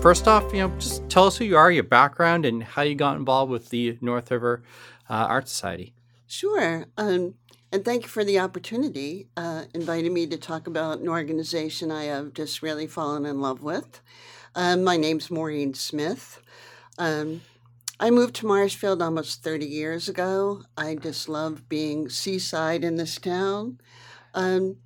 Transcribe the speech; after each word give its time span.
first 0.00 0.26
off, 0.26 0.50
you 0.54 0.60
know, 0.60 0.68
just 0.78 1.06
tell 1.10 1.26
us 1.26 1.36
who 1.36 1.44
you 1.44 1.56
are, 1.58 1.70
your 1.70 1.84
background, 1.84 2.46
and 2.46 2.62
how 2.62 2.80
you 2.80 2.94
got 2.94 3.16
involved 3.16 3.52
with 3.52 3.68
the 3.68 3.98
North 4.00 4.30
River 4.30 4.62
uh, 5.10 5.26
Art 5.28 5.46
Society. 5.46 5.92
Sure. 6.26 6.86
Um, 6.96 7.34
and 7.70 7.84
thank 7.84 8.04
you 8.04 8.08
for 8.08 8.24
the 8.24 8.38
opportunity, 8.38 9.28
uh, 9.36 9.64
inviting 9.74 10.14
me 10.14 10.26
to 10.28 10.38
talk 10.38 10.66
about 10.66 11.00
an 11.00 11.08
organization 11.08 11.90
I 11.90 12.04
have 12.04 12.32
just 12.32 12.62
really 12.62 12.86
fallen 12.86 13.26
in 13.26 13.40
love 13.42 13.62
with. 13.62 14.00
Um, 14.54 14.84
my 14.84 14.96
name's 14.96 15.30
Maureen 15.30 15.74
Smith. 15.74 16.40
Um, 16.98 17.42
I 17.98 18.10
moved 18.10 18.36
to 18.36 18.46
Marshfield 18.46 19.02
almost 19.02 19.42
30 19.42 19.66
years 19.66 20.08
ago. 20.08 20.62
I 20.78 20.94
just 20.94 21.28
love 21.28 21.68
being 21.68 22.08
seaside 22.08 22.84
in 22.84 22.96
this 22.96 23.18
town. 23.18 23.78
Um, 24.32 24.76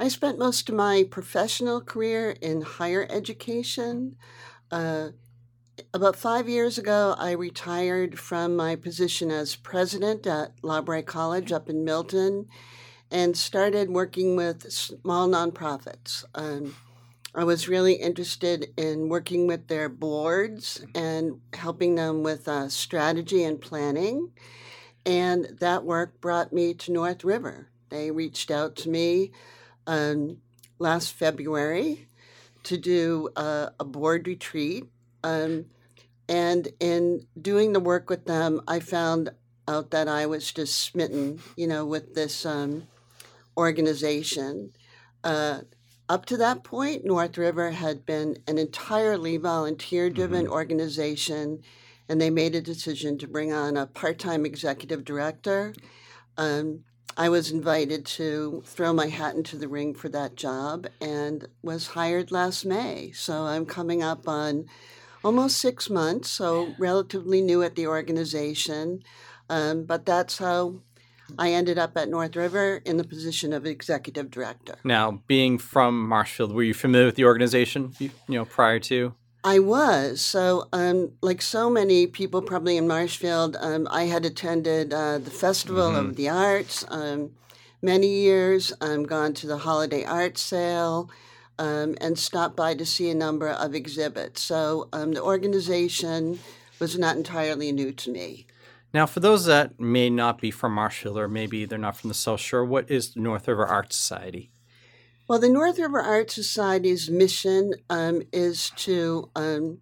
I 0.00 0.08
spent 0.08 0.38
most 0.38 0.68
of 0.68 0.74
my 0.74 1.04
professional 1.08 1.80
career 1.80 2.36
in 2.40 2.62
higher 2.62 3.06
education. 3.10 4.16
Uh, 4.72 5.10
about 5.92 6.16
five 6.16 6.48
years 6.48 6.78
ago, 6.78 7.14
I 7.18 7.32
retired 7.32 8.18
from 8.18 8.56
my 8.56 8.74
position 8.74 9.30
as 9.30 9.54
president 9.54 10.26
at 10.26 10.52
Loughborough 10.62 11.02
College 11.02 11.52
up 11.52 11.68
in 11.68 11.84
Milton 11.84 12.48
and 13.10 13.36
started 13.36 13.90
working 13.90 14.34
with 14.34 14.72
small 14.72 15.28
nonprofits. 15.28 16.24
Um, 16.34 16.74
I 17.34 17.44
was 17.44 17.68
really 17.68 17.94
interested 17.94 18.72
in 18.78 19.10
working 19.10 19.46
with 19.46 19.68
their 19.68 19.90
boards 19.90 20.82
and 20.94 21.40
helping 21.52 21.96
them 21.96 22.22
with 22.22 22.48
uh, 22.48 22.70
strategy 22.70 23.44
and 23.44 23.60
planning. 23.60 24.32
And 25.04 25.58
that 25.60 25.84
work 25.84 26.18
brought 26.22 26.52
me 26.52 26.72
to 26.74 26.92
North 26.92 27.24
River. 27.24 27.68
They 27.90 28.10
reached 28.10 28.50
out 28.50 28.76
to 28.76 28.88
me 28.88 29.32
um, 29.86 30.38
last 30.78 31.12
February 31.12 32.06
to 32.64 32.76
do 32.76 33.28
uh, 33.36 33.70
a 33.78 33.84
board 33.84 34.26
retreat. 34.26 34.84
Um, 35.24 35.66
and 36.28 36.68
in 36.80 37.26
doing 37.40 37.72
the 37.72 37.80
work 37.80 38.08
with 38.08 38.24
them, 38.26 38.60
I 38.66 38.80
found 38.80 39.30
out 39.68 39.90
that 39.90 40.08
I 40.08 40.26
was 40.26 40.52
just 40.52 40.80
smitten, 40.80 41.40
you 41.56 41.66
know, 41.66 41.84
with 41.84 42.14
this 42.14 42.46
um, 42.46 42.86
organization. 43.56 44.72
Uh, 45.22 45.60
up 46.08 46.26
to 46.26 46.36
that 46.36 46.64
point, 46.64 47.04
North 47.04 47.38
River 47.38 47.70
had 47.70 48.04
been 48.04 48.36
an 48.46 48.58
entirely 48.58 49.36
volunteer 49.36 50.10
driven 50.10 50.44
mm-hmm. 50.44 50.52
organization, 50.52 51.62
and 52.08 52.20
they 52.20 52.30
made 52.30 52.54
a 52.54 52.60
decision 52.60 53.18
to 53.18 53.28
bring 53.28 53.52
on 53.52 53.76
a 53.76 53.86
part 53.86 54.18
time 54.18 54.44
executive 54.44 55.04
director. 55.04 55.74
Um, 56.36 56.84
I 57.16 57.28
was 57.28 57.50
invited 57.50 58.06
to 58.06 58.62
throw 58.64 58.92
my 58.92 59.08
hat 59.08 59.34
into 59.34 59.56
the 59.56 59.68
ring 59.68 59.94
for 59.94 60.08
that 60.10 60.34
job 60.36 60.86
and 61.00 61.46
was 61.62 61.88
hired 61.88 62.32
last 62.32 62.64
May. 62.64 63.12
So 63.12 63.42
I'm 63.42 63.66
coming 63.66 64.02
up 64.02 64.26
on 64.26 64.66
almost 65.22 65.58
six 65.58 65.90
months, 65.90 66.30
so 66.30 66.74
relatively 66.78 67.40
new 67.40 67.62
at 67.62 67.76
the 67.76 67.86
organization. 67.86 69.02
Um, 69.48 69.84
but 69.84 70.06
that's 70.06 70.38
how 70.38 70.80
I 71.38 71.52
ended 71.52 71.78
up 71.78 71.96
at 71.96 72.08
North 72.08 72.36
River 72.36 72.80
in 72.84 72.96
the 72.96 73.04
position 73.04 73.52
of 73.52 73.66
executive 73.66 74.30
director. 74.30 74.76
Now, 74.84 75.22
being 75.26 75.58
from 75.58 76.08
Marshfield, 76.08 76.52
were 76.52 76.62
you 76.62 76.74
familiar 76.74 77.06
with 77.06 77.16
the 77.16 77.24
organization? 77.24 77.92
You, 77.98 78.10
you 78.28 78.38
know, 78.38 78.44
prior 78.44 78.78
to. 78.80 79.14
I 79.44 79.58
was. 79.58 80.20
So, 80.20 80.68
um, 80.72 81.12
like 81.20 81.42
so 81.42 81.68
many 81.68 82.06
people 82.06 82.42
probably 82.42 82.76
in 82.76 82.86
Marshfield, 82.86 83.56
um, 83.60 83.88
I 83.90 84.04
had 84.04 84.24
attended 84.24 84.92
uh, 84.92 85.18
the 85.18 85.30
Festival 85.30 85.90
mm-hmm. 85.90 86.10
of 86.10 86.16
the 86.16 86.28
Arts 86.28 86.84
um, 86.88 87.32
many 87.80 88.06
years. 88.06 88.72
I'm 88.80 89.02
gone 89.04 89.34
to 89.34 89.46
the 89.48 89.58
Holiday 89.58 90.04
Art 90.04 90.38
Sale 90.38 91.10
um, 91.58 91.96
and 92.00 92.16
stopped 92.18 92.56
by 92.56 92.74
to 92.74 92.86
see 92.86 93.10
a 93.10 93.14
number 93.14 93.48
of 93.48 93.74
exhibits. 93.74 94.40
So, 94.42 94.88
um, 94.92 95.12
the 95.12 95.22
organization 95.22 96.38
was 96.78 96.96
not 96.96 97.16
entirely 97.16 97.72
new 97.72 97.92
to 97.92 98.12
me. 98.12 98.46
Now, 98.94 99.06
for 99.06 99.20
those 99.20 99.46
that 99.46 99.80
may 99.80 100.10
not 100.10 100.40
be 100.40 100.50
from 100.50 100.74
Marshfield 100.74 101.18
or 101.18 101.26
maybe 101.26 101.64
they're 101.64 101.78
not 101.78 101.96
from 101.96 102.08
the 102.08 102.14
South 102.14 102.40
Shore, 102.40 102.64
what 102.64 102.90
is 102.90 103.14
the 103.14 103.20
North 103.20 103.48
River 103.48 103.66
Art 103.66 103.92
Society? 103.92 104.50
Well, 105.32 105.40
the 105.40 105.48
North 105.48 105.78
River 105.78 105.98
Art 105.98 106.30
Society's 106.30 107.08
mission 107.08 107.72
um, 107.88 108.20
is 108.34 108.68
to 108.76 109.30
um, 109.34 109.78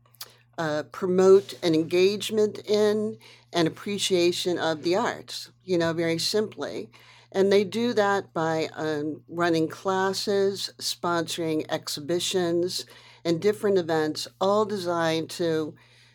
uh, 0.57 0.85
promote 0.93 1.55
an 1.61 1.75
engagement 1.75 2.61
in 2.65 3.19
and 3.53 3.67
appreciation 3.67 4.61
of 4.61 4.85
the 4.85 4.95
arts, 4.95 5.51
you 5.65 5.77
know, 5.77 5.93
very 5.93 6.19
simply. 6.19 6.89
And 7.33 7.51
they 7.51 7.65
do 7.65 7.93
that 7.95 8.33
by 8.33 8.69
um, 8.77 9.25
running 9.29 9.67
classes, 9.67 10.73
sponsoring 10.79 11.67
exhibitions, 11.69 12.87
and 13.25 13.43
different 13.43 13.77
events, 13.77 14.29
all 14.41 14.65
designed 14.65 15.31
to 15.31 15.75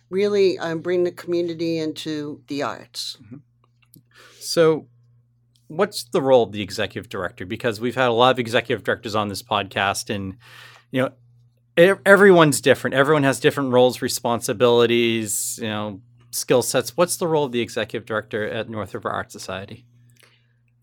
really 0.10 0.58
um, 0.60 0.80
bring 0.80 1.04
the 1.04 1.12
community 1.12 1.78
into 1.78 2.42
the 2.48 2.64
arts. 2.64 3.18
Mm-hmm. 3.22 3.38
So, 4.40 4.88
what's 5.68 6.04
the 6.04 6.22
role 6.22 6.44
of 6.44 6.52
the 6.52 6.62
executive 6.62 7.10
director? 7.10 7.46
Because 7.46 7.80
we've 7.80 7.96
had 7.96 8.08
a 8.08 8.14
lot 8.14 8.32
of 8.32 8.40
executive 8.40 8.84
directors 8.84 9.16
on 9.16 9.30
this 9.30 9.42
podcast, 9.44 10.14
and 10.14 10.38
you 10.92 11.02
know, 11.02 11.98
everyone's 12.06 12.62
different. 12.62 12.94
Everyone 12.94 13.24
has 13.24 13.40
different 13.40 13.72
roles, 13.72 14.02
responsibilities, 14.02 15.60
you 15.62 15.68
know, 15.68 16.02
skill 16.32 16.62
sets. 16.62 16.96
What's 16.96 17.18
the 17.18 17.28
role 17.28 17.46
of 17.46 17.52
the 17.52 17.62
executive 17.62 18.06
director 18.06 18.48
at 18.48 18.70
North 18.70 18.94
River 18.94 19.10
Art 19.10 19.32
Society? 19.32 19.86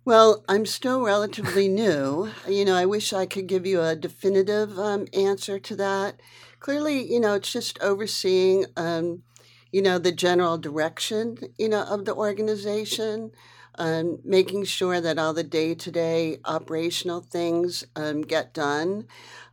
Well, 0.05 0.45
I'm 0.49 0.67
still 0.67 1.03
relatively 1.03 1.69
new. 1.69 2.31
You 2.49 2.65
know, 2.65 2.75
I 2.75 2.87
wish 2.87 3.13
I 3.13 3.25
could 3.27 3.47
give 3.47 3.67
you 3.67 3.81
a 3.81 3.95
definitive 3.95 4.79
um, 4.79 5.07
answer 5.15 5.61
to 5.61 5.77
that 5.77 6.21
clearly, 6.63 7.13
you 7.13 7.21
know, 7.21 7.35
it's 7.35 7.53
just 7.53 7.79
overseeing, 7.83 8.65
um, 8.77 9.23
you 9.73 9.83
know, 9.83 9.99
the 9.99 10.13
general 10.13 10.57
direction, 10.57 11.37
you 11.59 11.69
know, 11.69 11.83
of 11.83 12.05
the 12.05 12.15
organization, 12.15 13.33
um, 13.77 14.19
making 14.25 14.65
sure 14.65 15.01
that 15.01 15.19
all 15.19 15.33
the 15.33 15.43
day-to-day 15.43 16.39
operational 16.45 17.21
things 17.21 17.85
um, 17.97 18.23
get 18.23 18.53
done. 18.53 19.07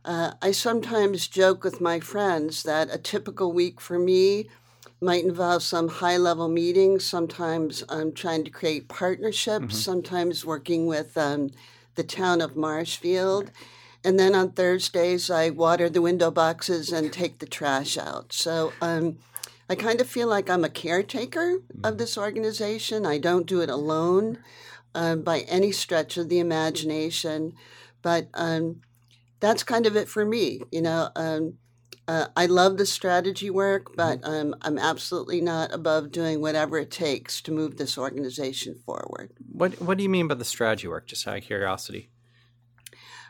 Uh, 0.04 0.32
I 0.40 0.52
sometimes 0.52 1.28
joke 1.28 1.64
with 1.64 1.80
my 1.80 2.00
friends 2.00 2.62
that 2.62 2.88
a 2.92 2.98
typical 2.98 3.52
week 3.52 3.80
for 3.80 3.98
me 3.98 4.48
might 5.00 5.24
involve 5.24 5.62
some 5.62 5.88
high-level 5.88 6.48
meetings. 6.48 7.04
Sometimes 7.04 7.82
I'm 7.88 8.12
trying 8.12 8.44
to 8.44 8.50
create 8.50 8.88
partnerships. 8.88 9.66
Mm-hmm. 9.66 9.74
Sometimes 9.74 10.44
working 10.44 10.86
with 10.86 11.16
um, 11.16 11.50
the 11.94 12.04
town 12.04 12.40
of 12.40 12.56
Marshfield. 12.56 13.50
And 14.02 14.18
then 14.18 14.34
on 14.34 14.52
Thursdays, 14.52 15.30
I 15.30 15.50
water 15.50 15.90
the 15.90 16.02
window 16.02 16.30
boxes 16.30 16.90
and 16.92 17.12
take 17.12 17.38
the 17.38 17.46
trash 17.46 17.98
out. 17.98 18.32
So 18.32 18.72
um, 18.80 19.18
I 19.70 19.76
kind 19.76 20.00
of 20.00 20.08
feel 20.08 20.26
like 20.26 20.50
I'm 20.50 20.64
a 20.64 20.68
caretaker 20.68 21.60
of 21.84 21.96
this 21.96 22.18
organization. 22.18 23.06
I 23.06 23.18
don't 23.18 23.46
do 23.46 23.60
it 23.60 23.70
alone 23.70 24.38
um, 24.96 25.22
by 25.22 25.40
any 25.40 25.70
stretch 25.70 26.16
of 26.16 26.28
the 26.28 26.40
imagination. 26.40 27.54
But 28.02 28.28
um, 28.34 28.80
that's 29.38 29.62
kind 29.62 29.86
of 29.86 29.94
it 29.94 30.08
for 30.08 30.24
me. 30.24 30.62
You 30.72 30.82
know, 30.82 31.10
um, 31.14 31.58
uh, 32.08 32.26
I 32.36 32.46
love 32.46 32.78
the 32.78 32.86
strategy 32.86 33.48
work, 33.48 33.94
but 33.94 34.18
um, 34.24 34.56
I'm 34.62 34.76
absolutely 34.76 35.40
not 35.40 35.72
above 35.72 36.10
doing 36.10 36.40
whatever 36.40 36.76
it 36.76 36.90
takes 36.90 37.40
to 37.42 37.52
move 37.52 37.76
this 37.76 37.96
organization 37.96 38.80
forward. 38.84 39.30
What 39.52 39.80
What 39.80 39.98
do 39.98 40.02
you 40.02 40.08
mean 40.08 40.26
by 40.26 40.34
the 40.34 40.44
strategy 40.44 40.88
work? 40.88 41.06
Just 41.06 41.28
out 41.28 41.38
of 41.38 41.44
curiosity. 41.44 42.10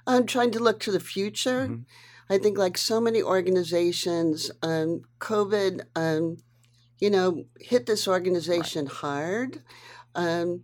I'm 0.06 0.24
trying 0.24 0.52
to 0.52 0.58
look 0.58 0.80
to 0.80 0.90
the 0.90 1.00
future. 1.00 1.66
Mm-hmm. 1.66 1.82
I 2.30 2.38
think, 2.38 2.56
like 2.56 2.78
so 2.78 3.00
many 3.00 3.22
organizations, 3.22 4.50
um, 4.62 5.02
COVID, 5.18 5.82
um, 5.96 6.36
you 6.98 7.10
know, 7.10 7.44
hit 7.60 7.86
this 7.86 8.06
organization 8.06 8.84
right. 8.84 8.94
hard. 8.94 9.62
Um, 10.14 10.62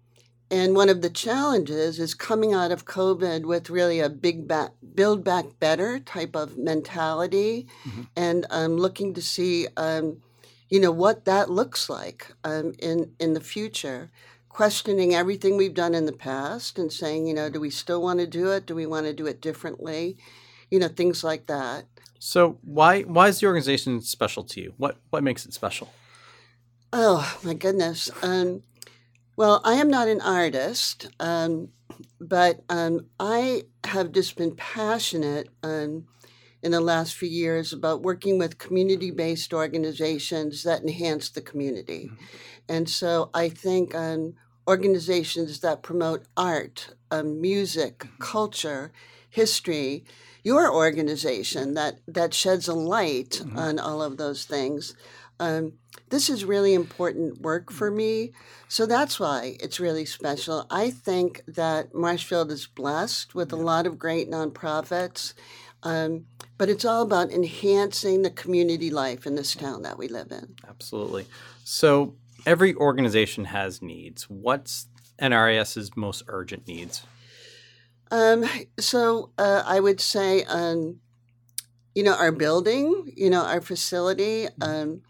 and 0.49 0.77
one 0.77 0.89
of 0.89 1.03
the 1.03 1.11
challenges 1.11 1.99
is 1.99 2.15
coming 2.15 2.55
out 2.55 2.71
of 2.71 2.85
COVID 2.85 3.45
with 3.45 3.69
really 3.69 3.99
a 3.99 4.09
big 4.09 4.47
back, 4.47 4.71
build 4.95 5.25
back 5.25 5.59
better 5.59 5.99
type 5.99 6.37
of 6.37 6.57
mentality, 6.57 7.67
mm-hmm. 7.85 8.03
and 8.15 8.47
um, 8.51 8.77
looking 8.77 9.13
to 9.15 9.21
see, 9.21 9.67
um, 9.77 10.23
you 10.71 10.79
know, 10.79 10.93
what 10.93 11.25
that 11.25 11.51
looks 11.51 11.91
like 11.91 12.33
um, 12.45 12.75
in 12.79 13.13
in 13.19 13.35
the 13.35 13.41
future 13.41 14.11
questioning 14.57 15.15
everything 15.15 15.55
we've 15.55 15.75
done 15.75 15.95
in 15.95 16.07
the 16.07 16.13
past 16.15 16.79
and 16.79 16.91
saying, 16.91 17.27
you 17.27 17.35
know, 17.35 17.51
do 17.51 17.61
we 17.61 17.69
still 17.69 18.01
want 18.01 18.19
to 18.19 18.27
do 18.27 18.51
it? 18.53 18.65
Do 18.65 18.75
we 18.75 18.87
want 18.87 19.05
to 19.05 19.13
do 19.13 19.27
it 19.27 19.39
differently? 19.43 20.17
You 20.71 20.79
know, 20.79 20.89
things 20.89 21.23
like 21.23 21.47
that. 21.47 21.85
So 22.19 22.59
why 22.63 23.03
why 23.03 23.29
is 23.29 23.41
the 23.41 23.47
organization 23.47 24.01
special 24.01 24.45
to 24.45 24.61
you? 24.61 24.75
What 24.77 24.97
what 25.11 25.23
makes 25.23 25.47
it 25.47 25.53
special? 25.53 25.93
Oh 26.93 27.39
my 27.43 27.55
goodness. 27.55 28.11
Um, 28.23 28.63
well, 29.37 29.61
I 29.65 29.75
am 29.75 29.91
not 29.91 30.09
an 30.09 30.23
artist, 30.23 31.09
um, 31.21 31.69
but 32.21 32.61
um, 32.69 33.07
I 33.21 33.65
have 33.85 34.13
just 34.13 34.37
been 34.37 34.57
passionate 34.57 35.49
um, 35.63 36.07
in 36.63 36.73
the 36.73 36.81
last 36.81 37.15
few 37.15 37.29
years 37.29 37.73
about 37.73 38.03
working 38.03 38.39
with 38.39 38.59
community 38.59 39.11
based 39.11 39.53
organizations 39.53 40.63
that 40.63 40.83
enhance 40.83 41.29
the 41.29 41.43
community. 41.43 42.09
Mm-hmm. 42.11 42.25
And 42.69 42.89
so 42.89 43.31
I 43.35 43.51
think 43.51 43.95
um, 43.95 44.35
organizations 44.67 45.61
that 45.61 45.83
promote 45.83 46.27
art, 46.37 46.95
um, 47.11 47.41
music, 47.41 48.07
culture, 48.19 48.91
history, 49.31 50.05
your 50.43 50.73
organization 50.73 51.75
that 51.75 51.99
that 52.07 52.33
sheds 52.33 52.69
a 52.69 52.75
light 52.75 53.43
mm-hmm. 53.43 53.59
on 53.59 53.79
all 53.79 54.03
of 54.03 54.17
those 54.17 54.45
things. 54.45 54.95
Um, 55.39 55.75
this 56.09 56.31
is 56.31 56.45
really 56.45 56.73
important 56.73 57.41
work 57.43 57.71
for 57.71 57.91
me. 57.91 58.33
So 58.69 58.87
that's 58.87 59.21
why 59.21 59.57
it's 59.61 59.81
really 59.81 60.05
special. 60.05 60.67
I 60.71 60.91
think 60.91 61.43
that 61.47 61.95
Marshfield 61.95 62.51
is 62.51 62.67
blessed 62.67 63.35
with 63.35 63.53
a 63.53 63.57
lot 63.57 63.87
of 63.87 63.99
great 63.99 64.31
nonprofits, 64.31 65.35
um, 65.83 66.27
but 66.57 66.69
it's 66.69 66.85
all 66.85 67.03
about 67.03 67.31
enhancing 67.31 68.23
the 68.23 68.31
community 68.31 68.91
life 68.91 69.27
in 69.27 69.35
this 69.35 69.55
town 69.55 69.83
that 69.83 69.99
we 69.99 70.09
live 70.09 70.33
in. 70.33 70.55
Absolutely. 70.67 71.27
So 71.65 72.15
every 72.47 72.75
organization 72.75 73.47
has 73.47 73.83
needs. 73.83 74.31
What's 74.31 74.87
NRAS's 75.21 75.97
most 75.97 76.23
urgent 76.29 76.67
needs? 76.67 77.03
Um, 78.11 78.45
so 78.79 79.31
uh, 79.39 79.63
I 79.67 79.81
would 79.81 80.01
say, 80.01 80.45
um, 80.45 81.01
you 81.95 82.03
know, 82.03 82.15
our 82.15 82.33
building, 82.33 83.13
you 83.17 83.31
know, 83.31 83.45
our 83.45 83.61
facility. 83.61 84.47
Mm-hmm. 84.47 84.63
Um, 84.63 85.03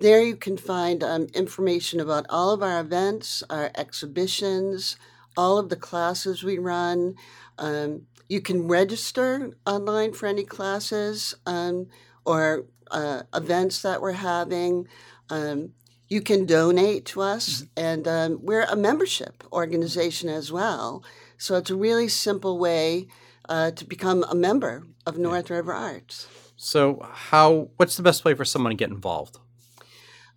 There 0.00 0.22
you 0.22 0.36
can 0.36 0.56
find 0.56 1.04
um, 1.04 1.26
information 1.34 2.00
about 2.00 2.26
all 2.28 2.50
of 2.50 2.62
our 2.62 2.80
events, 2.80 3.44
our 3.48 3.70
exhibitions, 3.76 4.96
all 5.36 5.58
of 5.58 5.68
the 5.68 5.76
classes 5.76 6.42
we 6.42 6.58
run. 6.58 7.14
Um, 7.58 8.06
you 8.28 8.40
can 8.40 8.66
register 8.66 9.52
online 9.66 10.14
for 10.14 10.26
any 10.26 10.44
classes 10.44 11.36
um, 11.46 11.86
or 12.24 12.64
uh, 12.90 13.22
events 13.34 13.82
that 13.82 14.02
we're 14.02 14.12
having. 14.12 14.88
Um, 15.28 15.74
you 16.08 16.20
can 16.20 16.44
donate 16.44 17.04
to 17.06 17.20
us, 17.20 17.62
mm-hmm. 17.62 17.66
and 17.76 18.08
um, 18.08 18.40
we're 18.42 18.64
a 18.64 18.74
membership 18.74 19.44
organization 19.52 20.28
as 20.28 20.50
well. 20.50 21.04
So 21.38 21.54
it's 21.54 21.70
a 21.70 21.76
really 21.76 22.08
simple 22.08 22.58
way 22.58 23.06
uh, 23.50 23.72
to 23.72 23.84
become 23.84 24.24
a 24.30 24.34
member 24.34 24.86
of 25.04 25.18
North 25.18 25.50
River 25.50 25.74
Arts. 25.74 26.28
So, 26.56 27.06
how? 27.12 27.70
What's 27.76 27.96
the 27.96 28.02
best 28.02 28.24
way 28.24 28.34
for 28.34 28.44
someone 28.44 28.70
to 28.70 28.76
get 28.76 28.90
involved? 28.90 29.38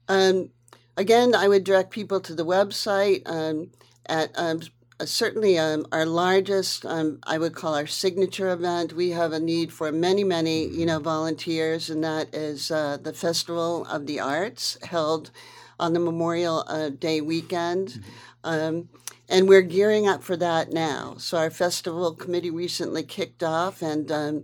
Um, 0.07 0.49
again, 0.97 1.35
I 1.35 1.47
would 1.47 1.63
direct 1.63 1.91
people 1.91 2.19
to 2.21 2.33
the 2.33 2.45
website 2.45 3.21
um, 3.25 3.71
at 4.07 4.31
um, 4.35 4.61
certainly 5.05 5.57
um, 5.57 5.85
our 5.91 6.05
largest, 6.05 6.85
um, 6.85 7.19
I 7.23 7.37
would 7.37 7.55
call 7.55 7.75
our 7.75 7.87
signature 7.87 8.51
event. 8.51 8.93
We 8.93 9.11
have 9.11 9.31
a 9.31 9.39
need 9.39 9.71
for 9.71 9.91
many, 9.91 10.23
many, 10.23 10.67
you 10.67 10.85
know, 10.85 10.99
volunteers, 10.99 11.89
and 11.89 12.03
that 12.03 12.33
is 12.33 12.71
uh, 12.71 12.97
the 13.01 13.13
Festival 13.13 13.85
of 13.85 14.07
the 14.07 14.19
Arts 14.19 14.77
held 14.83 15.31
on 15.79 15.93
the 15.93 15.99
Memorial 15.99 16.63
uh, 16.67 16.89
Day 16.89 17.21
weekend. 17.21 18.01
Mm-hmm. 18.43 18.81
And 19.29 19.47
we're 19.47 19.61
gearing 19.61 20.07
up 20.07 20.23
for 20.23 20.35
that 20.37 20.71
now. 20.71 21.15
So 21.17 21.37
our 21.37 21.49
festival 21.49 22.13
committee 22.13 22.51
recently 22.51 23.03
kicked 23.03 23.41
off, 23.41 23.81
and 23.81 24.11
um, 24.11 24.43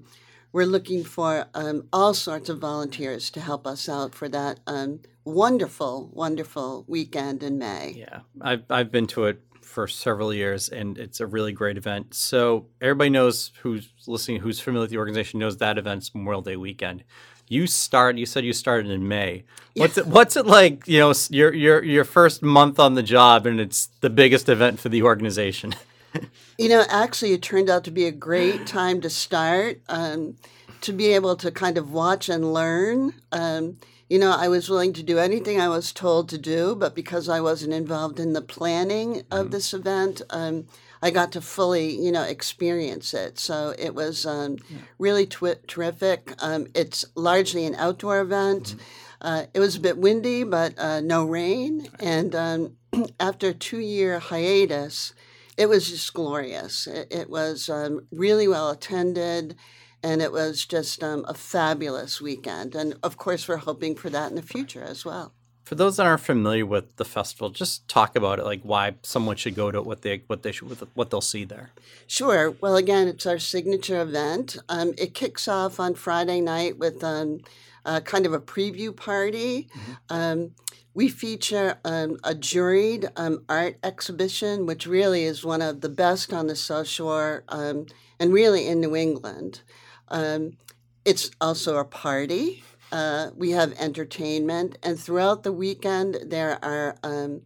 we're 0.52 0.66
looking 0.66 1.04
for 1.04 1.46
um, 1.54 1.88
all 1.92 2.14
sorts 2.14 2.50
of 2.50 2.60
volunteers 2.60 3.30
to 3.32 3.42
help 3.42 3.68
us 3.68 3.90
out 3.90 4.16
for 4.16 4.30
that 4.30 4.60
um, 4.68 5.02
wonderful, 5.26 6.10
wonderful 6.14 6.86
weekend 6.88 7.44
in 7.44 7.58
May. 7.58 7.94
Yeah, 7.98 8.22
I've, 8.42 8.64
I've 8.70 8.92
been 8.92 9.08
to 9.08 9.26
it 9.26 9.42
for 9.70 9.88
several 9.88 10.34
years 10.34 10.68
and 10.70 10.98
it's 10.98 11.20
a 11.20 11.28
really 11.28 11.52
great 11.52 11.78
event. 11.78 12.16
So 12.16 12.66
everybody 12.82 13.12
knows 13.12 13.52
who's 13.62 13.90
listening, 14.08 14.42
who's 14.42 14.60
familiar 14.60 14.82
with 14.82 14.90
the 14.90 14.98
organization, 14.98 15.40
knows 15.40 15.58
that 15.58 15.78
event's 15.78 16.14
Memorial 16.16 16.42
Day 16.42 16.56
weekend. 16.56 17.04
You 17.50 17.68
start. 17.68 18.18
You 18.18 18.26
said 18.26 18.46
you 18.46 18.54
started 18.54 18.90
in 18.90 19.08
May. 19.08 19.44
What's 19.76 19.98
it? 19.98 20.08
What's 20.08 20.38
it 20.38 20.46
like? 20.46 20.88
You 20.88 21.00
know, 21.00 21.14
your 21.30 21.54
your 21.54 21.84
your 21.84 22.06
first 22.06 22.42
month 22.42 22.80
on 22.80 22.94
the 22.94 23.04
job, 23.04 23.46
and 23.46 23.60
it's 23.60 23.88
the 24.00 24.10
biggest 24.10 24.48
event 24.48 24.80
for 24.80 24.90
the 24.90 25.04
organization. 25.04 25.76
you 26.58 26.70
know, 26.70 26.86
actually, 26.90 27.34
it 27.34 27.42
turned 27.42 27.70
out 27.70 27.84
to 27.84 27.92
be 27.92 28.06
a 28.06 28.12
great 28.12 28.66
time 28.66 29.02
to 29.02 29.10
start. 29.10 29.82
Um, 29.90 30.36
to 30.82 30.94
be 30.94 31.14
able 31.14 31.36
to 31.36 31.52
kind 31.52 31.78
of 31.78 31.92
watch 31.92 32.30
and 32.30 32.54
learn. 32.54 33.14
Um, 33.32 33.78
you 34.10 34.18
know, 34.18 34.36
I 34.36 34.48
was 34.48 34.70
willing 34.70 34.94
to 34.94 35.04
do 35.04 35.20
anything 35.20 35.60
I 35.60 35.70
was 35.70 35.92
told 35.92 36.30
to 36.30 36.38
do, 36.38 36.76
but 36.76 36.96
because 36.96 37.30
I 37.30 37.42
wasn't 37.42 37.74
involved 37.74 38.20
in 38.20 38.34
the 38.34 38.42
planning 38.42 39.20
of 39.30 39.46
mm-hmm. 39.46 39.50
this 39.50 39.74
event, 39.74 40.22
um, 40.30 40.66
I 41.02 41.12
got 41.12 41.32
to 41.34 41.42
fully, 41.42 41.96
you 41.96 42.12
know, 42.12 42.24
experience 42.24 43.14
it. 43.14 43.40
So 43.40 43.74
it 43.78 43.96
was 43.96 44.26
um, 44.26 44.58
yeah. 44.70 44.80
really 44.98 45.26
twi- 45.26 45.56
terrific. 45.68 46.34
Um, 46.40 46.68
it's 46.76 47.06
largely 47.16 47.66
an 47.66 47.76
outdoor 47.76 48.20
event. 48.20 48.64
Mm-hmm. 48.64 48.80
Uh, 49.22 49.44
it 49.54 49.60
was 49.60 49.76
a 49.76 49.82
bit 49.82 49.98
windy, 49.98 50.44
but 50.44 50.78
uh, 50.78 51.02
no 51.02 51.26
rain. 51.26 51.88
And 52.00 52.36
um, 52.36 52.78
after 53.20 53.50
a 53.50 53.54
two 53.54 53.80
year 53.80 54.20
hiatus, 54.20 55.14
it 55.58 55.68
was 55.68 55.90
just 55.90 56.14
glorious. 56.14 56.88
It, 56.88 57.08
it 57.12 57.30
was 57.30 57.70
um, 57.70 58.08
really 58.12 58.48
well 58.48 58.70
attended 58.70 59.56
and 60.02 60.22
it 60.22 60.32
was 60.32 60.66
just 60.66 61.04
um, 61.04 61.26
a 61.28 61.34
fabulous 61.34 62.22
weekend. 62.22 62.76
And 62.76 62.96
of 63.04 63.18
course, 63.18 63.48
we're 63.48 63.58
hoping 63.58 63.96
for 63.96 64.10
that 64.10 64.30
in 64.30 64.36
the 64.36 64.42
future 64.42 64.84
as 64.84 65.04
well. 65.04 65.34
For 65.70 65.76
those 65.76 65.98
that 65.98 66.08
aren't 66.08 66.22
familiar 66.22 66.66
with 66.66 66.96
the 66.96 67.06
festival, 67.06 67.52
just 67.52 67.88
talk 67.88 68.16
about 68.16 68.40
it, 68.40 68.44
like 68.44 68.64
why 68.64 68.96
someone 69.04 69.36
should 69.36 69.54
go 69.54 69.70
to 69.70 69.78
it, 69.78 69.86
what 69.86 70.02
they 70.02 70.24
what 70.26 70.42
they 70.42 70.52
should 70.52 70.68
what 70.96 71.12
they'll 71.12 71.22
see 71.22 71.44
there. 71.44 71.70
Sure. 72.08 72.50
Well, 72.60 72.76
again, 72.76 73.08
it's 73.08 73.28
our 73.28 73.38
signature 73.38 74.02
event. 74.02 74.58
Um, 74.68 74.96
it 74.98 75.14
kicks 75.14 75.48
off 75.48 75.80
on 75.80 75.94
Friday 75.94 76.42
night 76.42 76.80
with 76.80 77.04
um, 77.04 77.42
uh, 77.86 78.00
kind 78.00 78.26
of 78.26 78.34
a 78.34 78.40
preview 78.40 78.96
party. 78.96 79.70
Mm-hmm. 79.72 79.92
Um, 80.10 80.56
we 80.96 81.08
feature 81.08 81.78
um, 81.86 82.18
a 82.24 82.34
juried 82.34 83.08
um, 83.16 83.44
art 83.48 83.78
exhibition, 83.84 84.66
which 84.66 84.88
really 84.88 85.24
is 85.24 85.46
one 85.46 85.62
of 85.62 85.82
the 85.82 85.90
best 85.90 86.34
on 86.34 86.48
the 86.48 86.56
South 86.56 86.88
Shore 86.88 87.44
um, 87.50 87.86
and 88.20 88.34
really 88.34 88.66
in 88.68 88.82
New 88.82 88.96
England. 88.96 89.62
Um, 90.08 90.58
it's 91.06 91.30
also 91.40 91.78
a 91.78 91.86
party. 91.86 92.64
Uh, 92.92 93.30
we 93.36 93.52
have 93.52 93.74
entertainment, 93.80 94.78
and 94.82 95.00
throughout 95.00 95.44
the 95.44 95.52
weekend 95.52 96.18
there 96.26 96.64
are, 96.64 96.98
um, 97.04 97.42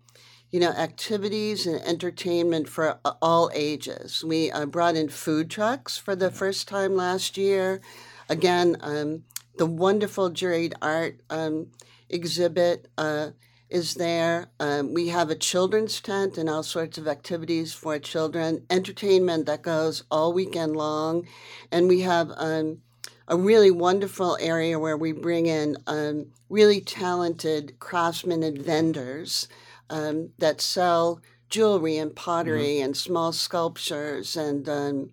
you 0.52 0.60
know, 0.60 0.72
activities 0.72 1.68
and 1.68 1.82
entertainment 1.82 2.70
for 2.70 3.00
all 3.22 3.52
ages. 3.54 4.24
We 4.26 4.52
uh, 4.52 4.66
brought 4.66 4.96
in 4.96 5.10
food 5.10 5.50
trucks 5.50 5.98
for 5.98 6.16
the 6.16 6.32
first 6.32 6.68
time 6.68 6.96
last 6.96 7.38
year. 7.38 7.82
Again, 8.30 8.78
um, 8.82 9.24
the 9.58 9.66
wonderful 9.66 10.30
juried 10.30 10.74
art 10.82 11.22
um, 11.30 11.68
exhibit. 12.10 12.88
Uh, 12.98 13.32
is 13.74 13.96
there. 13.96 14.52
Um, 14.60 14.94
we 14.94 15.08
have 15.08 15.32
a 15.32 15.36
children's 15.36 16.00
tent 16.00 16.38
and 16.38 16.48
all 16.48 16.62
sorts 16.62 17.00
of 17.00 17.08
activities 17.08 17.74
for 17.74 17.98
children, 17.98 18.68
entertainment 18.70 19.48
that 19.48 19.64
goes 19.64 20.04
all 20.12 20.32
weekend 20.32 20.76
long. 20.76 21.28
And 21.72 21.88
we 21.88 22.02
have 22.02 22.32
um, 22.38 22.84
a 23.28 23.38
really 23.38 23.72
wonderful 23.72 24.38
area 24.40 24.78
where 24.78 24.98
we 24.98 25.12
bring 25.12 25.46
in 25.46 25.78
um, 25.88 26.28
really 26.50 26.82
talented 26.82 27.80
craftsmen 27.80 28.44
and 28.44 28.62
vendors 28.62 29.48
um, 29.90 30.30
that 30.40 30.62
sell 30.62 31.22
jewelry 31.50 31.98
and 31.98 32.16
pottery 32.16 32.76
mm-hmm. 32.76 32.86
and 32.86 32.98
small 32.98 33.32
sculptures 33.32 34.36
and, 34.36 34.68
um, 34.68 35.12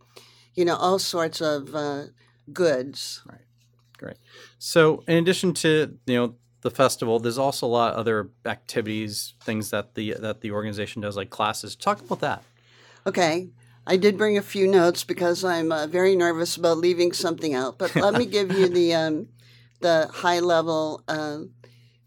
you 0.54 0.64
know, 0.64 0.76
all 0.76 0.98
sorts 0.98 1.40
of 1.40 1.74
uh, 1.74 2.04
goods. 2.52 3.22
Right. 3.26 3.40
Great. 4.00 4.16
So, 4.58 5.04
in 5.06 5.18
addition 5.18 5.52
to 5.54 5.98
you 6.06 6.14
know 6.16 6.34
the 6.62 6.70
festival, 6.70 7.20
there's 7.20 7.36
also 7.36 7.66
a 7.66 7.68
lot 7.68 7.92
of 7.92 7.98
other 7.98 8.30
activities, 8.46 9.34
things 9.42 9.68
that 9.70 9.94
the 9.94 10.14
that 10.18 10.40
the 10.40 10.52
organization 10.52 11.02
does, 11.02 11.18
like 11.18 11.28
classes. 11.28 11.76
Talk 11.76 12.00
about 12.00 12.20
that. 12.20 12.42
Okay, 13.06 13.50
I 13.90 13.96
did 13.96 14.16
bring 14.16 14.38
a 14.38 14.42
few 14.54 14.66
notes 14.68 15.02
because 15.04 15.44
I'm 15.44 15.72
uh, 15.72 15.86
very 15.88 16.14
nervous 16.14 16.56
about 16.56 16.78
leaving 16.78 17.12
something 17.12 17.54
out. 17.54 17.76
But 17.78 17.96
let 17.96 18.14
me 18.14 18.24
give 18.24 18.52
you 18.52 18.68
the 18.68 18.94
um, 18.94 19.28
the 19.80 20.08
high 20.12 20.38
level 20.40 21.02
uh, 21.08 21.38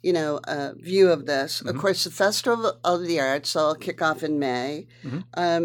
you 0.01 0.13
know, 0.13 0.39
uh, 0.43 0.73
view 0.77 1.09
of 1.11 1.25
this. 1.25 1.61
Mhm. 1.61 1.69
Of 1.69 1.77
course, 1.77 2.03
the 2.03 2.11
Festival 2.11 2.73
of 2.83 3.01
the 3.07 3.19
Arts 3.19 3.55
will 3.55 3.75
kick 3.75 4.01
off 4.01 4.21
in 4.23 4.37
May. 4.39 4.87
Mhm. 5.03 5.23
Um, 5.33 5.63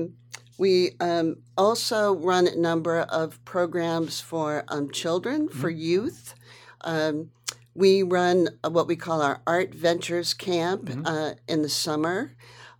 we 0.59 0.97
um, 1.01 1.37
also 1.57 2.15
run 2.15 2.47
a 2.49 2.57
number 2.57 2.99
of 3.01 3.45
programs 3.45 4.21
for 4.21 4.65
um, 4.69 4.91
children, 4.91 5.49
for 5.49 5.71
youth. 5.71 6.35
Um, 6.83 7.31
we 7.75 8.03
run 8.03 8.49
uh, 8.65 8.71
what 8.71 8.89
we 8.89 8.97
call 8.97 9.23
our 9.23 9.41
Art 9.47 9.73
Ventures 9.75 10.35
Camp 10.35 10.83
Mhm. 10.89 11.03
uh, 11.05 11.35
in 11.47 11.63
the 11.63 11.69
summer. 11.69 12.35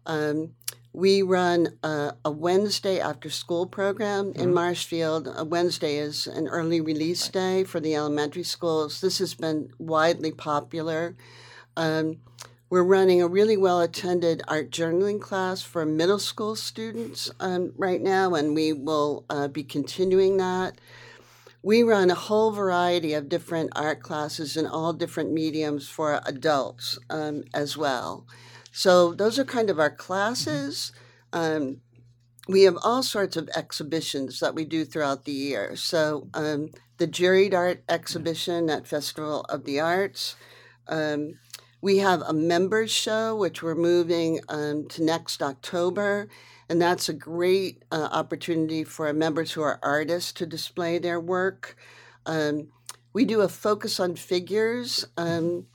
Um, 0.07 0.55
we 0.99 1.23
run 1.23 1.69
uh, 1.85 2.11
a 2.25 2.31
Wednesday 2.31 2.99
after 2.99 3.31
school 3.31 3.67
program 3.67 4.33
in 4.35 4.51
Mhm. 4.51 4.55
Marshfield. 4.55 5.33
A 5.37 5.45
Wednesday 5.45 5.97
is 5.97 6.27
an 6.27 6.49
early 6.49 6.81
release 6.81 7.29
day 7.29 7.63
for 7.63 7.79
the 7.79 7.95
elementary 7.95 8.43
schools. 8.43 9.01
This 9.01 9.19
has 9.19 9.33
been 9.35 9.71
widely 9.79 10.33
popular. 10.33 11.15
Um, 11.77 12.17
we're 12.69 12.83
running 12.83 13.23
a 13.23 13.29
really 13.29 13.57
well 13.57 13.81
attended 13.81 14.43
art 14.49 14.73
journaling 14.73 15.21
class 15.21 15.63
for 15.63 15.87
middle 15.87 16.19
school 16.19 16.57
students 16.57 17.31
um, 17.39 17.73
right 17.77 18.03
now, 18.03 18.35
and 18.35 18.57
we 18.57 18.73
will 18.73 19.25
uh, 19.31 19.47
be 19.47 19.63
continuing 19.63 20.37
that. 20.39 20.81
We 21.63 21.85
run 21.85 22.11
a 22.11 22.17
whole 22.17 22.51
variety 22.51 23.15
of 23.15 23.29
different 23.29 23.71
art 23.77 24.03
classes 24.03 24.57
in 24.57 24.67
all 24.67 24.93
different 24.93 25.31
mediums 25.33 25.89
for 25.89 26.21
adults 26.27 26.99
um, 27.09 27.45
as 27.55 27.77
well. 27.77 28.27
So, 28.73 29.15
those 29.15 29.39
are 29.39 29.45
kind 29.45 29.71
of 29.71 29.79
our 29.79 29.91
classes. 29.91 30.93
Um, 31.33 31.81
we 32.49 32.63
have 32.63 32.79
all 32.83 33.03
sorts 33.03 33.37
of 33.37 33.51
exhibitions 33.55 34.41
that 34.41 34.55
we 34.55 34.65
do 34.65 34.85
throughout 34.85 35.25
the 35.25 35.33
year. 35.33 35.77
So, 35.77 36.29
um, 36.35 36.71
the 36.99 37.07
Juried 37.07 37.55
Art 37.55 37.83
exhibition 37.89 38.69
at 38.71 38.87
Festival 38.87 39.43
of 39.49 39.65
the 39.65 39.81
Arts. 39.81 40.37
Um, 40.89 41.39
we 41.81 41.99
have 41.99 42.23
a 42.23 42.33
members 42.33 42.91
show, 42.91 43.37
which 43.37 43.63
we're 43.63 43.75
moving 43.75 44.41
um, 44.49 44.89
to 44.89 45.05
next 45.05 45.43
October. 45.43 46.29
And 46.69 46.83
that's 46.83 47.09
a 47.09 47.15
great 47.15 47.85
uh, 47.91 48.09
opportunity 48.11 48.85
for 48.85 49.11
members 49.13 49.53
who 49.53 49.63
are 49.63 49.79
artists 49.83 50.33
to 50.33 50.47
display 50.47 50.99
their 50.99 51.21
work. 51.21 51.77
Um, 52.27 52.69
we 53.13 53.25
do 53.25 53.41
a 53.41 53.49
focus 53.49 53.99
on 54.01 54.17
figures 54.17 55.07
um, 55.17 55.67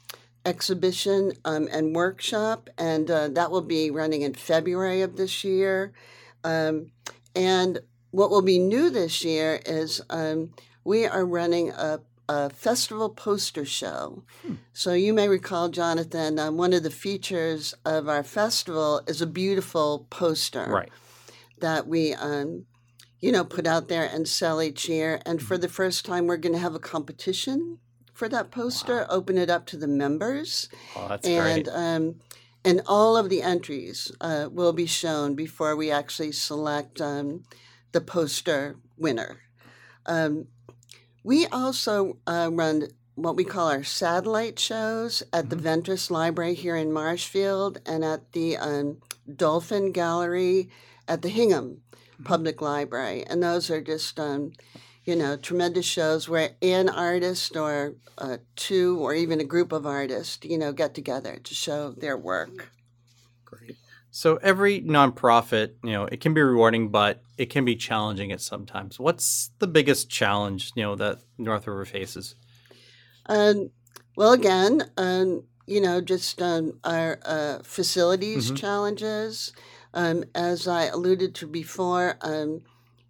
exhibition 0.45 1.33
um, 1.45 1.67
and 1.71 1.95
workshop, 1.95 2.69
and 2.77 3.09
uh, 3.09 3.27
that 3.29 3.51
will 3.51 3.61
be 3.61 3.89
running 3.89 4.21
in 4.21 4.33
February 4.33 5.01
of 5.01 5.15
this 5.15 5.43
year. 5.43 5.93
Um, 6.43 6.91
and 7.35 7.79
what 8.11 8.29
will 8.29 8.41
be 8.41 8.59
new 8.59 8.89
this 8.89 9.23
year 9.23 9.59
is 9.65 10.01
um, 10.09 10.53
we 10.83 11.05
are 11.05 11.25
running 11.25 11.71
a, 11.71 12.01
a 12.29 12.49
festival 12.49 13.09
poster 13.09 13.65
show. 13.65 14.23
Hmm. 14.45 14.55
So 14.73 14.93
you 14.93 15.13
may 15.13 15.27
recall, 15.27 15.69
Jonathan, 15.69 16.37
um, 16.37 16.57
one 16.57 16.73
of 16.73 16.83
the 16.83 16.91
features 16.91 17.73
of 17.85 18.07
our 18.07 18.23
festival 18.23 19.01
is 19.07 19.21
a 19.21 19.27
beautiful 19.27 20.07
poster 20.09 20.65
Right. 20.69 20.89
that 21.59 21.87
we, 21.87 22.13
um, 22.13 22.65
you 23.19 23.31
know, 23.31 23.45
put 23.45 23.65
out 23.65 23.87
there 23.87 24.03
and 24.05 24.27
sell 24.27 24.61
each 24.61 24.89
year. 24.89 25.21
And 25.25 25.41
for 25.41 25.57
the 25.57 25.69
first 25.69 26.05
time, 26.05 26.27
we're 26.27 26.37
going 26.37 26.53
to 26.53 26.59
have 26.59 26.75
a 26.75 26.79
competition 26.79 27.79
for 28.13 28.29
that 28.29 28.51
poster. 28.51 29.05
Open 29.09 29.37
it 29.37 29.49
up 29.49 29.65
to 29.67 29.77
the 29.77 29.87
members, 29.87 30.69
Oh, 30.95 31.07
that's 31.09 31.27
and 31.27 31.65
great. 31.65 31.67
um, 31.75 32.15
and 32.63 32.81
all 32.87 33.17
of 33.17 33.29
the 33.29 33.41
entries 33.41 34.11
uh, 34.21 34.47
will 34.51 34.73
be 34.73 34.85
shown 34.85 35.35
before 35.35 35.75
we 35.75 35.91
actually 35.91 36.31
select 36.31 37.01
um, 37.01 37.43
the 37.91 37.99
poster 38.01 38.77
winner. 38.97 39.41
Um, 40.05 40.47
we 41.23 41.45
also 41.47 42.17
uh, 42.27 42.49
run 42.51 42.87
what 43.15 43.35
we 43.35 43.43
call 43.43 43.69
our 43.69 43.83
satellite 43.83 44.57
shows 44.59 45.21
at 45.31 45.49
the 45.49 45.55
Mhm. 45.55 45.61
Ventress 45.61 46.09
Library 46.09 46.55
here 46.55 46.75
in 46.75 46.91
Marshfield 46.91 47.79
and 47.85 48.03
at 48.03 48.31
the 48.31 48.57
um, 48.57 48.97
Dolphin 49.33 49.91
Gallery 49.91 50.69
at 51.07 51.21
the 51.21 51.29
Hingham 51.29 51.81
Mhm. 52.19 52.25
Public 52.25 52.61
Library. 52.61 53.23
And 53.25 53.43
those 53.43 53.69
are 53.69 53.81
just, 53.81 54.19
um, 54.19 54.53
you 55.05 55.15
know, 55.15 55.35
tremendous 55.37 55.85
shows 55.85 56.29
where 56.29 56.51
an 56.61 56.89
artist 56.89 57.55
or 57.57 57.95
uh, 58.17 58.37
two 58.55 58.99
or 58.99 59.13
even 59.13 59.39
a 59.41 59.43
group 59.43 59.71
of 59.71 59.85
artists, 59.85 60.45
you 60.45 60.57
know, 60.57 60.71
get 60.71 60.93
together 60.93 61.39
to 61.43 61.53
show 61.53 61.91
their 61.91 62.17
work. 62.17 62.71
Great. 63.45 63.77
So 64.11 64.37
every 64.37 64.81
nonprofit, 64.81 65.73
you 65.83 65.91
know, 65.91 66.05
it 66.05 66.21
can 66.21 66.33
be 66.33 66.41
rewarding, 66.41 66.89
but 66.89 67.21
it 67.37 67.47
can 67.47 67.65
be 67.65 67.75
challenging 67.75 68.31
at 68.31 68.41
sometimes. 68.41 68.99
What's 68.99 69.49
the 69.59 69.67
biggest 69.67 70.09
challenge, 70.09 70.71
you 70.75 70.83
know, 70.83 70.95
that 70.95 71.19
North 71.37 71.67
River 71.67 71.85
faces? 71.85 72.35
Um, 73.25 73.71
well, 74.15 74.33
again, 74.33 74.91
um, 74.97 75.43
you 75.65 75.81
know, 75.81 76.01
just 76.01 76.41
um, 76.41 76.79
our 76.83 77.19
uh, 77.25 77.59
facilities 77.63 78.51
Mhm. 78.51 78.55
challenges. 78.57 79.53
Um, 79.93 80.25
as 80.35 80.67
I 80.67 80.85
alluded 80.85 81.35
to 81.35 81.47
before, 81.47 82.17
um, 82.21 82.63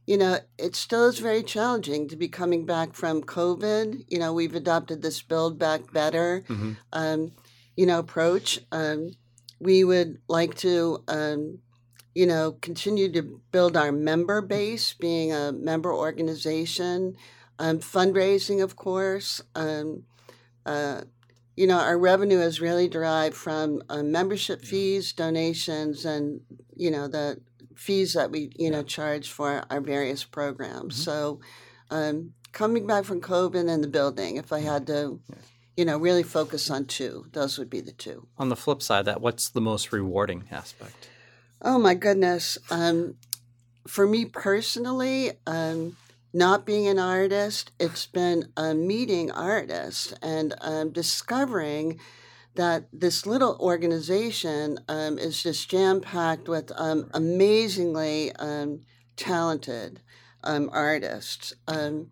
you 0.05 0.17
know, 0.17 0.39
it 0.57 0.75
still 0.75 1.05
is 1.05 1.19
very 1.19 1.43
challenging 1.43 2.07
to 2.09 2.15
be 2.15 2.27
coming 2.27 2.65
back 2.65 2.93
from 2.93 3.21
COVID. 3.23 4.05
You 4.09 4.19
know, 4.19 4.33
we've 4.33 4.55
adopted 4.55 5.01
this 5.01 5.21
build 5.21 5.57
back 5.57 5.91
better, 5.93 6.43
Mhm. 6.47 6.77
um, 6.91 7.31
you 7.77 7.85
know, 7.85 7.99
approach. 7.99 8.59
Um, 8.71 9.11
we 9.59 9.83
would 9.83 10.19
like 10.27 10.55
to, 10.55 11.03
um, 11.07 11.59
you 12.13 12.25
know, 12.25 12.57
continue 12.61 13.11
to 13.13 13.39
build 13.51 13.77
our 13.77 13.91
member 13.91 14.41
base, 14.41 14.93
being 14.93 15.31
a 15.31 15.51
member 15.53 15.93
organization, 15.93 17.15
um, 17.59 17.79
fundraising, 17.79 18.61
of 18.61 18.75
course. 18.75 19.41
Um, 19.55 20.03
uh, 20.65 21.01
you 21.55 21.67
know, 21.67 21.77
our 21.77 21.97
revenue 21.97 22.39
is 22.39 22.59
really 22.59 22.87
derived 22.87 23.35
from 23.35 23.81
uh, 23.89 24.03
membership 24.03 24.63
fees, 24.65 25.13
donations, 25.13 26.03
and 26.05 26.41
you 26.75 26.89
know 26.89 27.07
the 27.07 27.39
fees 27.75 28.13
that 28.13 28.31
we 28.31 28.51
you 28.55 28.71
know 28.71 28.83
charge 28.83 29.29
for 29.29 29.63
our 29.69 29.81
various 29.81 30.23
programs. 30.23 30.95
Mhm. 30.95 31.03
So, 31.03 31.39
um, 31.89 32.33
coming 32.51 32.85
back 32.87 33.05
from 33.05 33.21
COVID 33.21 33.69
and 33.69 33.83
the 33.83 33.87
building, 33.87 34.37
if 34.37 34.53
I 34.53 34.59
had 34.59 34.87
to, 34.87 35.19
you 35.75 35.85
know, 35.85 35.97
really 35.97 36.23
focus 36.23 36.69
on 36.69 36.85
two, 36.85 37.25
those 37.33 37.57
would 37.57 37.69
be 37.69 37.81
the 37.81 37.91
two. 37.91 38.27
On 38.37 38.49
the 38.49 38.55
flip 38.55 38.81
side, 38.81 39.05
that 39.05 39.21
what's 39.21 39.49
the 39.49 39.61
most 39.61 39.91
rewarding 39.91 40.43
aspect? 40.51 41.09
Oh 41.61 41.79
my 41.79 41.93
goodness. 41.93 42.57
Um, 42.69 43.15
for 43.87 44.05
me 44.05 44.25
personally, 44.25 45.31
um, 45.47 45.97
not 46.33 46.65
being 46.65 46.87
an 46.87 46.99
artist, 46.99 47.71
it's 47.79 48.05
been 48.05 48.49
uh, 48.57 48.73
meeting 48.73 49.31
artists 49.31 50.13
and 50.21 50.55
um, 50.61 50.91
discovering 50.91 51.99
that 52.55 52.87
this 52.93 53.25
little 53.25 53.57
organization 53.59 54.79
um, 54.87 55.17
is 55.17 55.41
just 55.41 55.69
jam 55.69 56.01
packed 56.01 56.47
with 56.47 56.71
um, 56.75 57.09
amazingly 57.13 58.31
um, 58.35 58.81
talented 59.15 60.01
um, 60.43 60.69
artists. 60.71 61.53
Um, 61.67 62.11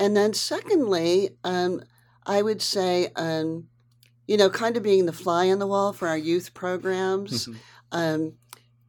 and 0.00 0.16
then, 0.16 0.32
secondly, 0.32 1.30
um, 1.44 1.82
I 2.24 2.42
would 2.42 2.62
say, 2.62 3.08
um, 3.16 3.68
you 4.26 4.36
know, 4.36 4.48
kind 4.50 4.76
of 4.76 4.82
being 4.82 5.06
the 5.06 5.12
fly 5.12 5.50
on 5.50 5.58
the 5.58 5.66
wall 5.66 5.92
for 5.92 6.08
our 6.08 6.18
youth 6.18 6.54
programs 6.54 7.48
Mhm. 7.48 7.56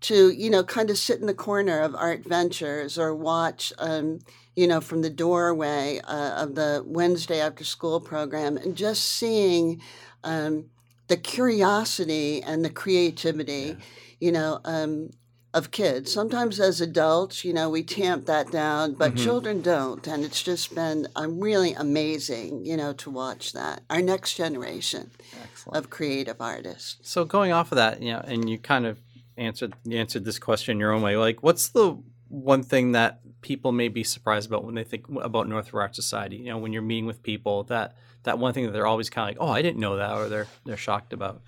To 0.01 0.29
you 0.29 0.49
know 0.49 0.63
kind 0.63 0.89
of 0.89 0.97
sit 0.97 1.19
in 1.19 1.25
the 1.27 1.33
corner 1.33 1.79
of 1.81 1.95
art 1.95 2.23
ventures 2.25 2.97
or 2.97 3.13
watch 3.15 3.73
um, 3.79 4.19
you 4.55 4.67
know 4.67 4.79
from 4.81 5.01
the 5.01 5.09
doorway 5.09 5.99
uh, 6.07 6.41
of 6.43 6.55
the 6.55 6.83
wednesday 6.85 7.39
after 7.39 7.63
school 7.63 7.99
program 7.99 8.57
and 8.57 8.75
just 8.75 9.03
seeing 9.03 9.81
um, 10.23 10.65
the 11.07 11.17
curiosity 11.17 12.41
and 12.43 12.63
the 12.63 12.69
creativity 12.69 13.75
Yeah. 13.77 13.85
you 14.19 14.31
know 14.31 14.59
um, 14.65 15.09
of 15.53 15.71
kids 15.71 16.13
sometimes 16.13 16.59
as 16.59 16.79
adults 16.79 17.43
you 17.43 17.51
know 17.53 17.69
we 17.69 17.83
tamp 17.83 18.25
that 18.27 18.51
down 18.51 18.93
but 18.93 19.13
Mhm. 19.13 19.17
children 19.17 19.61
don't 19.61 20.05
and 20.07 20.23
it's 20.23 20.43
just 20.43 20.73
been 20.75 21.07
um, 21.15 21.39
really 21.39 21.73
amazing 21.73 22.65
you 22.65 22.77
know 22.77 22.93
to 22.93 23.09
watch 23.09 23.51
that 23.53 23.81
our 23.89 24.01
next 24.01 24.35
generation 24.35 25.09
Excellent. 25.43 25.77
of 25.77 25.89
creative 25.89 26.37
artists 26.39 26.97
So 27.01 27.25
going 27.25 27.51
off 27.51 27.71
of 27.71 27.75
that, 27.77 28.01
you 28.01 28.13
know, 28.13 28.21
and 28.25 28.49
you 28.49 28.57
kind 28.57 28.85
of 28.85 28.97
answered 29.39 29.73
answered 29.89 30.25
this 30.25 30.39
question 30.39 30.79
your 30.79 30.91
own 30.91 31.01
way. 31.01 31.17
Like, 31.17 31.41
what's 31.41 31.69
the 31.69 31.97
one 32.27 32.63
thing 32.63 32.91
that 32.91 33.21
people 33.41 33.71
may 33.71 33.87
be 33.87 34.03
surprised 34.03 34.47
about 34.47 34.63
when 34.63 34.75
they 34.75 34.83
think 34.83 35.05
about 35.21 35.47
North 35.47 35.73
Art 35.73 35.95
Society? 35.95 36.37
You 36.37 36.45
know, 36.45 36.57
when 36.57 36.73
you're 36.73 36.81
meeting 36.81 37.05
with 37.05 37.23
people, 37.23 37.63
that 37.65 37.95
that 38.23 38.37
one 38.37 38.53
thing 38.53 38.65
that 38.65 38.71
they're 38.71 38.87
always 38.87 39.09
kind 39.09 39.29
of 39.29 39.41
like, 39.41 39.49
oh, 39.49 39.51
I 39.51 39.61
didn't 39.61 39.79
know 39.79 39.97
that, 39.97 40.11
or 40.11 40.29
they're 40.29 40.47
they're 40.65 40.77
shocked 40.77 41.13
about. 41.13 41.41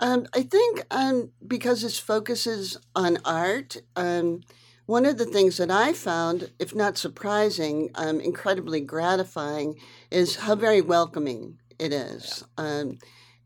Um, 0.00 0.26
I 0.34 0.42
think 0.42 0.84
um, 0.90 1.30
because 1.46 1.82
this 1.82 1.98
focuses 1.98 2.76
on 2.94 3.18
art, 3.24 3.76
um, 3.96 4.42
one 4.86 5.06
of 5.06 5.18
the 5.18 5.26
things 5.26 5.56
that 5.56 5.70
I 5.70 5.92
found, 5.92 6.50
if 6.58 6.74
not 6.74 6.96
surprising, 6.96 7.90
um, 7.94 8.20
incredibly 8.20 8.80
gratifying, 8.80 9.74
is 10.10 10.36
how 10.36 10.54
very 10.54 10.80
welcoming 10.80 11.58
it 11.78 11.92
is. 11.92 12.44
Um, 12.56 12.98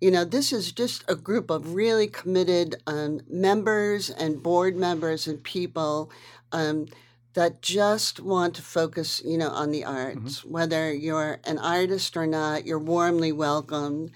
you 0.02 0.10
know, 0.10 0.24
this 0.24 0.52
is 0.52 0.72
just 0.72 1.04
a 1.06 1.14
group 1.14 1.48
of 1.48 1.74
really 1.74 2.08
committed 2.08 2.74
um, 2.88 3.20
members 3.30 4.10
and 4.10 4.42
board 4.42 4.74
members 4.74 5.28
and 5.28 5.40
people 5.44 6.10
um, 6.50 6.88
that 7.34 7.62
just 7.62 8.18
want 8.18 8.56
to 8.56 8.62
focus, 8.62 9.22
you 9.24 9.38
know, 9.38 9.50
on 9.50 9.70
the 9.70 9.84
arts. 9.84 10.44
Whether 10.44 10.92
you're 10.92 11.38
an 11.44 11.56
artist 11.58 12.16
or 12.16 12.26
not, 12.26 12.66
you're 12.66 12.80
warmly 12.80 13.30
welcomed 13.30 14.10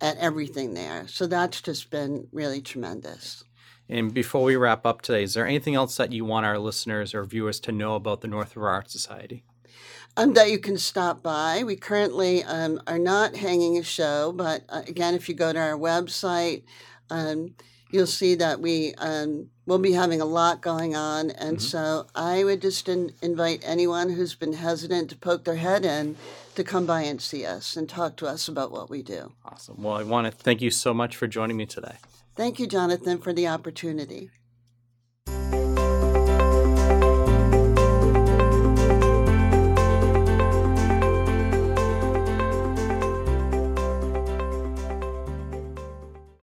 at 0.00 0.16
everything 0.16 0.74
there. 0.74 1.06
So 1.06 1.28
that's 1.28 1.60
just 1.60 1.88
been 1.88 2.26
really 2.32 2.60
tremendous. 2.60 3.44
And 3.88 4.12
before 4.12 4.42
we 4.42 4.56
wrap 4.56 4.84
up 4.84 5.02
today, 5.02 5.22
is 5.22 5.34
there 5.34 5.46
anything 5.46 5.76
else 5.76 5.96
that 5.98 6.10
you 6.10 6.24
want 6.24 6.46
our 6.46 6.58
listeners 6.58 7.14
or 7.14 7.24
viewers 7.24 7.60
to 7.60 7.70
know 7.70 7.94
about 7.94 8.22
the 8.22 8.28
North 8.28 8.56
River 8.56 8.70
Art 8.70 8.90
Society? 8.90 9.44
Um, 10.18 10.34
that 10.34 10.50
you 10.50 10.58
can 10.58 10.76
stop 10.78 11.22
by. 11.22 11.62
We 11.64 11.76
currently 11.76 12.42
um, 12.42 12.82
are 12.88 12.98
not 12.98 13.36
hanging 13.36 13.78
a 13.78 13.84
show, 13.84 14.32
but 14.32 14.64
uh, 14.68 14.82
again, 14.88 15.14
if 15.14 15.28
you 15.28 15.34
go 15.36 15.52
to 15.52 15.58
our 15.60 15.78
website, 15.78 16.64
um, 17.08 17.54
you'll 17.92 18.08
see 18.08 18.34
that 18.34 18.60
we 18.60 18.94
um, 18.94 19.48
will 19.64 19.78
be 19.78 19.92
having 19.92 20.20
a 20.20 20.24
lot 20.24 20.60
going 20.60 20.96
on. 20.96 21.30
And 21.30 21.58
Mhm. 21.58 21.62
so 21.62 22.06
I 22.16 22.42
would 22.42 22.60
just 22.60 22.88
in- 22.88 23.14
invite 23.22 23.62
anyone 23.64 24.10
who's 24.10 24.34
been 24.34 24.54
hesitant 24.54 25.10
to 25.10 25.16
poke 25.16 25.44
their 25.44 25.54
head 25.54 25.84
in 25.84 26.16
to 26.56 26.64
come 26.64 26.84
by 26.84 27.02
and 27.02 27.22
see 27.22 27.46
us 27.46 27.76
and 27.76 27.88
talk 27.88 28.16
to 28.16 28.26
us 28.26 28.48
about 28.48 28.72
what 28.72 28.90
we 28.90 29.02
do. 29.02 29.30
Awesome. 29.44 29.80
Well, 29.80 29.94
I 29.94 30.02
want 30.02 30.26
to 30.26 30.32
thank 30.32 30.60
you 30.60 30.72
so 30.72 30.92
much 30.92 31.14
for 31.14 31.28
joining 31.28 31.56
me 31.56 31.66
today. 31.66 31.94
Thank 32.34 32.58
you, 32.58 32.66
Jonathan, 32.66 33.18
for 33.18 33.32
the 33.32 33.46
opportunity. 33.46 34.30